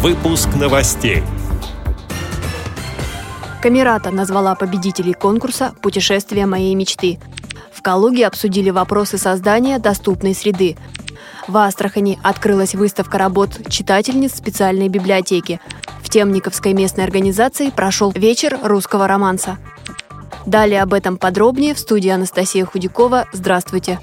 Выпуск 0.00 0.48
новостей. 0.54 1.24
Камерата 3.60 4.12
назвала 4.12 4.54
победителей 4.54 5.12
конкурса 5.12 5.74
«Путешествие 5.82 6.46
моей 6.46 6.76
мечты». 6.76 7.18
В 7.72 7.82
Калуге 7.82 8.28
обсудили 8.28 8.70
вопросы 8.70 9.18
создания 9.18 9.80
доступной 9.80 10.36
среды. 10.36 10.76
В 11.48 11.56
Астрахани 11.56 12.16
открылась 12.22 12.76
выставка 12.76 13.18
работ 13.18 13.58
читательниц 13.68 14.36
специальной 14.36 14.88
библиотеки. 14.88 15.60
В 16.00 16.10
Темниковской 16.10 16.74
местной 16.74 17.02
организации 17.02 17.70
прошел 17.70 18.12
вечер 18.12 18.56
русского 18.62 19.08
романса. 19.08 19.58
Далее 20.46 20.80
об 20.80 20.94
этом 20.94 21.16
подробнее 21.16 21.74
в 21.74 21.78
студии 21.80 22.10
Анастасия 22.10 22.64
Худякова. 22.64 23.26
Здравствуйте! 23.32 23.98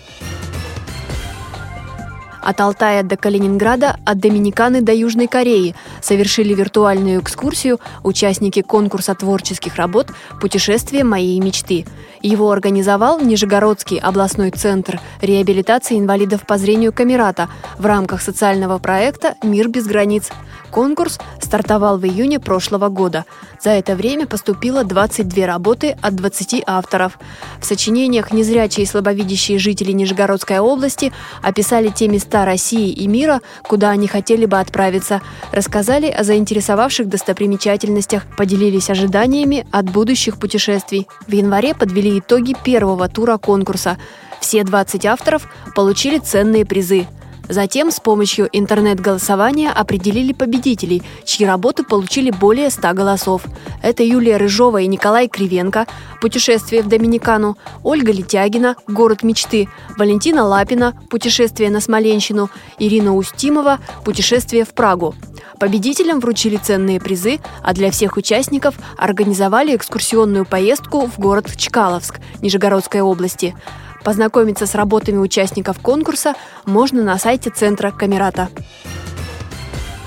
От 2.46 2.62
Алтая 2.62 3.02
до 3.02 3.18
Калининграда, 3.18 3.98
от 4.06 4.20
Доминиканы 4.20 4.82
до 4.82 4.94
Южной 4.94 5.26
Кореи 5.26 5.74
совершили 6.00 6.54
виртуальную 6.54 7.20
экскурсию 7.20 7.80
участники 8.04 8.62
конкурса 8.62 9.16
творческих 9.16 9.78
работ 9.78 10.12
«Путешествие 10.40 11.04
моей 11.04 11.40
мечты». 11.40 11.86
Его 12.26 12.50
организовал 12.50 13.20
Нижегородский 13.20 14.00
областной 14.00 14.50
центр 14.50 15.00
реабилитации 15.22 16.00
инвалидов 16.00 16.42
по 16.48 16.58
зрению 16.58 16.92
Камерата 16.92 17.50
в 17.78 17.86
рамках 17.86 18.20
социального 18.20 18.80
проекта 18.80 19.36
«Мир 19.44 19.68
без 19.68 19.86
границ». 19.86 20.32
Конкурс 20.72 21.20
стартовал 21.40 21.98
в 22.00 22.06
июне 22.06 22.40
прошлого 22.40 22.90
года. 22.90 23.26
За 23.62 23.70
это 23.70 23.96
время 23.96 24.28
поступило 24.28 24.84
22 24.84 25.46
работы 25.46 25.96
от 26.02 26.16
20 26.16 26.64
авторов. 26.66 27.18
В 27.62 27.66
сочинениях 27.66 28.34
незрячие 28.34 28.84
и 28.84 28.88
слабовидящие 28.88 29.58
жители 29.58 29.92
Нижегородской 29.92 30.60
области 30.60 31.14
описали 31.42 31.90
те 31.90 32.08
места 32.08 32.44
России 32.44 32.90
и 32.90 33.08
мира, 33.08 33.42
куда 33.64 33.92
они 33.92 34.08
хотели 34.08 34.46
бы 34.46 34.60
отправиться, 34.60 35.22
рассказали 35.52 36.08
о 36.08 36.24
заинтересовавших 36.24 37.08
достопримечательностях, 37.08 38.24
поделились 38.36 38.90
ожиданиями 38.90 39.66
от 39.72 39.86
будущих 39.86 40.38
путешествий. 40.38 41.08
В 41.28 41.32
январе 41.32 41.74
подвели 41.74 42.15
итоги 42.20 42.56
первого 42.64 43.08
тура 43.10 43.38
конкурса. 43.38 43.98
Все 44.40 44.64
20 44.64 45.06
авторов 45.06 45.48
получили 45.76 46.20
ценные 46.20 46.66
призы– 46.66 47.08
Затем 47.48 47.92
с 47.92 48.00
помощью 48.00 48.50
интернет-голосования 48.52 49.72
определили 49.72 50.34
победителей, 50.34 51.04
чьи 51.26 51.46
работы 51.46 51.84
получили 51.84 52.32
более 52.32 52.70
100 52.70 52.94
голосов. 52.94 53.44
Это 53.84 54.04
Юлия 54.04 54.38
Рыжова 54.38 54.82
и 54.82 54.88
Николай 54.88 55.28
Кривенко 55.28 55.86
«Путешествие 56.22 56.82
в 56.82 56.88
Доминикану», 56.88 57.58
Ольга 57.84 58.12
Летягина 58.12 58.76
«Город 58.88 59.22
мечты», 59.22 59.70
Валентина 59.98 60.44
Лапина 60.44 60.94
«Путешествие 61.10 61.70
на 61.70 61.82
Смоленщину», 61.82 62.50
Ирина 62.80 63.16
Устимова 63.16 63.80
«Путешествие 64.04 64.66
в 64.66 64.74
Прагу». 64.74 65.14
Победителям 65.60 66.20
вручили 66.20 66.58
ценные 66.58 67.00
призы, 67.00 67.40
а 67.62 67.74
для 67.74 67.92
всех 67.92 68.18
участников 68.18 68.76
организовали 68.98 69.76
экскурсионную 69.76 70.46
поездку 70.46 71.08
в 71.08 71.20
город 71.20 71.50
Чкаловск 71.56 72.20
Нижегородской 72.42 73.02
области– 73.02 73.56
Познакомиться 74.06 74.68
с 74.68 74.76
работами 74.76 75.18
участников 75.18 75.80
конкурса 75.80 76.36
можно 76.66 77.04
на 77.04 77.18
сайте 77.18 77.50
Центра 77.50 77.90
Камерата. 77.90 78.50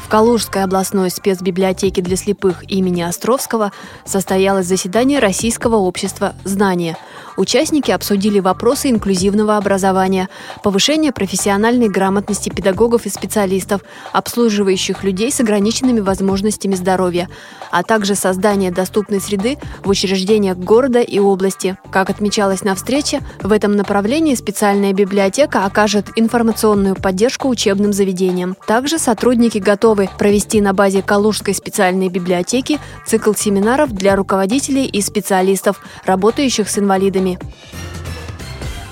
В 0.09 0.11
Калужской 0.11 0.65
областной 0.65 1.11
спецбиблиотеке 1.11 2.01
для 2.01 2.17
слепых 2.17 2.65
имени 2.71 3.03
Островского 3.03 3.73
состоялось 4.07 4.65
заседание 4.65 5.19
Российского 5.19 5.77
общества 5.77 6.35
«Знания», 6.45 6.97
Участники 7.39 7.93
обсудили 7.93 8.41
вопросы 8.41 8.91
инклюзивного 8.91 9.57
образования, 9.57 10.29
повышения 10.65 11.13
профессиональной 11.13 11.89
грамотности 11.89 12.49
педагогов 12.49 13.07
и 13.07 13.11
специалистов, 13.11 13.83
обслуживающих 14.13 15.05
людей 15.05 15.31
с 15.31 15.39
ограниченными 15.39 16.01
возможностями 16.01 16.75
здоровья, 16.75 17.29
а 17.71 17.85
также 17.85 18.17
создание 18.17 18.73
доступной 18.73 19.21
среды 19.21 19.57
в 19.85 19.89
учреждениях 19.89 20.57
города 20.57 21.01
и 21.01 21.21
области. 21.21 21.79
Как 21.93 22.11
отмечалось 22.11 22.65
на 22.65 22.75
встрече, 22.75 23.21
в 23.41 23.53
этом 23.53 23.77
направлении 23.77 24.35
специальная 24.35 24.93
библиотека 24.93 25.65
окажет 25.65 26.07
информационную 26.17 26.97
поддержку 26.97 27.47
учебным 27.47 27.93
заведениям. 27.93 28.57
Также 28.67 28.99
сотрудники 28.99 29.59
готовы 29.59 29.98
провести 30.07 30.61
на 30.61 30.73
базе 30.73 31.03
Калужской 31.03 31.55
специальной 31.55 32.09
библиотеки 32.09 32.79
цикл 33.07 33.33
семинаров 33.33 33.93
для 33.93 34.15
руководителей 34.15 34.87
и 34.87 35.01
специалистов, 35.01 35.81
работающих 36.05 36.69
с 36.69 36.79
инвалидами. 36.79 37.39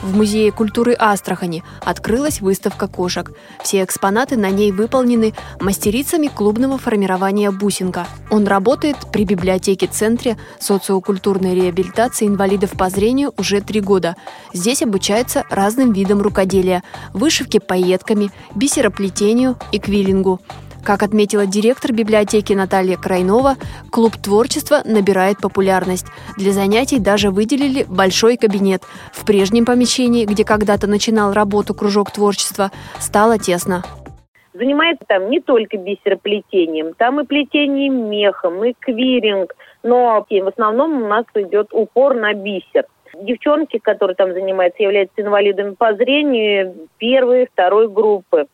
В 0.07 0.15
Музее 0.15 0.53
культуры 0.53 0.95
Астрахани 0.97 1.65
открылась 1.81 2.41
выставка 2.41 2.87
кошек. 2.87 3.33
Все 3.61 3.83
экспонаты 3.83 4.37
на 4.37 4.51
ней 4.51 4.71
выполнены 4.71 5.35
мастерицами 5.59 6.29
клубного 6.29 6.79
формирования 6.79 7.51
«Бусинка». 7.51 8.07
Он 8.31 8.47
работает 8.47 8.97
при 9.13 9.25
библиотеке-центре 9.25 10.37
социокультурной 10.61 11.57
реабилитации 11.57 12.29
инвалидов 12.29 12.71
по 12.79 12.89
зрению 12.89 13.35
уже 13.37 13.61
три 13.61 13.81
года. 13.81 14.15
Здесь 14.53 14.81
обучаются 14.81 15.45
разным 15.51 15.93
видам 15.93 16.23
рукоделия– 16.23 16.85
вышивке 17.13 17.59
пайетками, 17.59 18.31
бисероплетению 18.55 19.57
и 19.73 19.81
квиллингу– 19.81 20.41
как 20.87 21.03
отметила 21.03 21.47
директор 21.47 21.93
библиотеки 21.93 22.53
Наталья 22.53 22.97
Крайнова, 22.97 23.57
клуб 23.91 24.13
творчества 24.23 24.83
набирает 24.85 25.39
популярность. 25.43 26.07
Для 26.39 26.53
занятий 26.53 27.01
даже 27.01 27.31
выделили 27.31 27.85
большой 27.89 28.37
кабинет. 28.37 28.83
В 29.13 29.27
прежнем 29.27 29.65
помещении, 29.65 30.25
где 30.25 30.45
когда-то 30.45 30.87
начинал 30.87 31.33
работу 31.33 31.75
кружок 31.75 32.13
творчества, 32.13 32.71
стало 33.01 33.37
тесно. 33.37 33.83
Занимается 34.55 35.05
там 35.09 35.29
не 35.29 35.41
только 35.41 35.77
бисероплетением, 35.77 36.95
там 36.95 37.21
и 37.21 37.25
плетением 37.25 38.09
мехом, 38.09 38.65
и 38.65 38.73
квиринг, 38.79 39.55
но 39.83 40.25
в 40.31 40.49
основном 40.49 41.03
у 41.03 41.09
нас 41.09 41.25
идет 41.35 41.67
упор 41.73 42.15
на 42.15 42.33
бисер. 42.33 42.85
Девчонки, 43.21 43.79
которые 43.79 44.15
там 44.15 44.33
занимаются, 44.33 44.85
являются 44.85 45.21
инвалидами 45.21 45.75
по 45.75 45.95
зрению 45.95 46.89
первой, 46.99 47.49
второй 47.53 47.89
группы 47.89 48.47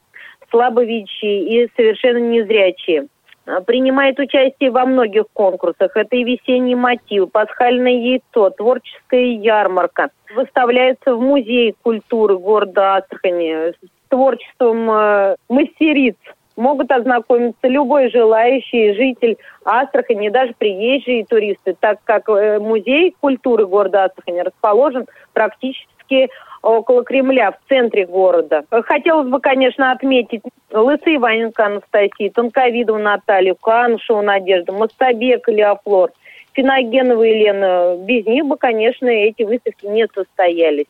слабовидящие 0.53 1.65
и 1.65 1.71
совершенно 1.75 2.19
незрячие. 2.19 3.09
А, 3.47 3.61
принимает 3.61 4.19
участие 4.19 4.71
во 4.71 4.87
многих 4.87 5.25
конкурсах. 5.33 5.97
Это 5.97 6.15
и 6.15 6.25
весенний 6.25 6.77
мотив, 6.77 7.31
пасхальное 7.33 7.93
яйцо, 7.93 8.51
творческая 8.51 9.35
ярмарка. 9.35 10.11
Выставляется 10.35 11.15
в 11.15 11.21
музее 11.21 11.75
культуры 11.83 12.39
города 12.39 12.97
Астрахани 12.97 13.73
с 13.73 13.77
творчеством 14.09 14.91
э, 14.91 15.37
мастериц. 15.49 16.17
Могут 16.55 16.93
ознакомиться 16.93 17.67
любой 17.67 18.11
желающий 18.11 18.95
житель 18.95 19.39
Астрахани, 19.65 20.29
даже 20.29 20.55
приезжие 20.57 21.25
туристы, 21.25 21.75
так 21.81 21.99
как 22.05 22.29
э, 22.29 22.61
музей 22.61 23.17
культуры 23.19 23.67
города 23.67 24.05
Астрахани 24.05 24.41
расположен 24.41 25.07
практически 25.33 26.29
около 26.63 27.05
Кремля, 27.05 27.53
в 27.53 27.69
центре 27.69 28.07
города. 28.07 28.65
Хотелось 28.71 29.29
бы, 29.29 29.41
конечно, 29.41 29.93
отметить 29.93 30.43
Лысый 30.71 31.17
Иваненко 31.17 31.67
Анастасии, 31.67 32.29
Тонковидову 32.29 32.99
Наталью, 32.99 33.57
Канушеву 33.57 34.23
Надежду, 34.23 34.73
Мостабек 34.73 35.49
Леофлор, 35.49 36.13
Финогенова 36.53 37.23
Елена. 37.23 37.97
Без 37.99 38.25
них 38.27 38.47
бы, 38.47 38.57
конечно, 38.57 39.07
эти 39.07 39.43
выставки 39.43 39.87
не 39.87 40.07
состоялись. 40.15 40.87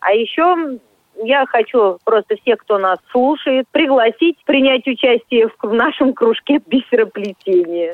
А 0.00 0.12
еще 0.12 0.78
я 1.22 1.46
хочу 1.46 1.98
просто 2.04 2.36
всех, 2.36 2.58
кто 2.58 2.78
нас 2.78 2.98
слушает, 3.10 3.66
пригласить 3.70 4.38
принять 4.44 4.86
участие 4.86 5.48
в 5.62 5.72
нашем 5.72 6.12
кружке 6.14 6.60
бисероплетения. 6.66 7.92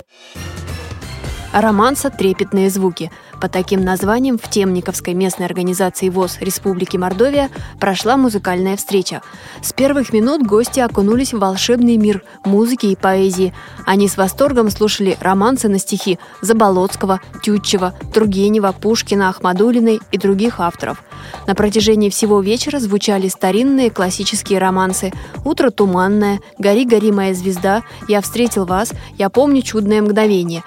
Романса 1.53 2.10
«Трепетные 2.10 2.69
звуки». 2.69 3.10
По 3.41 3.48
таким 3.48 3.82
названиям 3.82 4.36
в 4.36 4.50
Темниковской 4.50 5.14
местной 5.14 5.47
организации 5.47 6.09
ВОЗ 6.09 6.38
Республики 6.41 6.97
Мордовия 6.97 7.50
прошла 7.81 8.16
музыкальная 8.16 8.76
встреча. 8.76 9.22
С 9.62 9.72
первых 9.72 10.12
минут 10.12 10.44
гости 10.44 10.81
окунулись 10.81 11.32
в 11.32 11.38
волшебный 11.38 11.97
мир 11.97 12.22
музыки 12.44 12.87
и 12.87 12.97
поэзии. 12.97 13.54
Они 13.87 14.08
с 14.08 14.17
восторгом 14.17 14.70
слушали 14.70 15.17
романсы 15.20 15.69
на 15.69 15.78
стихи 15.78 16.19
Заболоцкого, 16.43 17.20
Тютчева, 17.43 17.94
Тургенева, 18.12 18.72
Пушкина, 18.72 19.31
Ахмадулиной 19.31 20.00
и 20.11 20.19
других 20.19 20.61
авторов. 20.61 21.02
На 21.46 21.55
протяжении 21.55 22.11
всего 22.11 22.40
вечера 22.40 22.78
звучали 22.78 23.28
старинные 23.28 23.90
классические 23.90 24.58
романсы 24.58 25.12
«Утро 25.44 25.70
туманное», 25.70 26.40
«Гори, 26.58 26.84
гори, 26.84 27.12
моя 27.12 27.34
звезда», 27.34 27.82
«Я 28.08 28.20
встретил 28.20 28.67
вас», 28.67 28.93
«Я 29.17 29.31
помню 29.31 29.62
чудное 29.62 30.02
мгновение». 30.02 30.62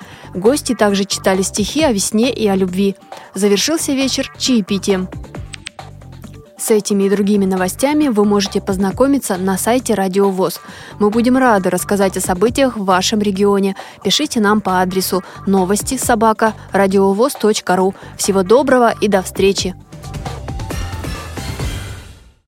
Гости 0.71 0.79
также 0.79 1.03
читали 1.03 1.41
стихи 1.41 1.83
о 1.83 1.91
весне 1.91 2.31
и 2.31 2.47
о 2.47 2.55
любви. 2.55 2.95
Завершился 3.35 3.91
вечер 3.91 4.31
чаепитием. 4.37 5.09
С 6.57 6.71
этими 6.71 7.03
и 7.03 7.09
другими 7.09 7.45
новостями 7.45 8.07
вы 8.07 8.23
можете 8.23 8.61
познакомиться 8.61 9.35
на 9.35 9.57
сайте 9.57 9.95
Радио 9.95 10.29
ВОЗ. 10.29 10.61
Мы 10.99 11.09
будем 11.09 11.35
рады 11.35 11.69
рассказать 11.69 12.15
о 12.15 12.21
событиях 12.21 12.77
в 12.77 12.85
вашем 12.85 13.19
регионе. 13.19 13.75
Пишите 14.01 14.39
нам 14.39 14.61
по 14.61 14.81
адресу 14.81 15.23
новости 15.45 15.97
собака 15.97 16.53
ру. 17.75 17.93
Всего 18.17 18.43
доброго 18.43 18.93
и 19.01 19.09
до 19.09 19.21
встречи! 19.21 19.75